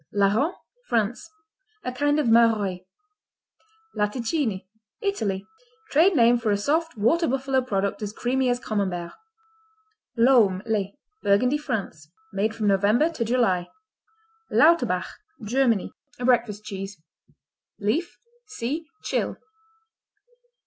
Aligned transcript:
Larron 0.11 0.55
France 0.87 1.29
A 1.83 1.91
kind 1.91 2.17
of 2.19 2.25
Maroilles. 2.27 2.81
Latticini 3.95 4.65
Italy 4.99 5.45
Trade 5.91 6.15
name 6.15 6.39
for 6.39 6.49
a 6.49 6.57
soft, 6.57 6.97
water 6.97 7.27
buffalo 7.27 7.61
product 7.61 8.01
as 8.01 8.11
creamy 8.11 8.49
as 8.49 8.59
Camembert. 8.59 9.13
Laumes, 10.17 10.63
les 10.65 10.97
Burgundy, 11.21 11.59
France 11.59 12.09
Made 12.33 12.55
from 12.55 12.65
November 12.65 13.11
to 13.11 13.23
July. 13.23 13.69
Lauterbach 14.51 15.05
Germany 15.45 15.93
Breakfast 16.17 16.63
cheese 16.63 16.99
Leaf 17.77 18.17
see 18.47 18.87
Tschil. 19.03 19.37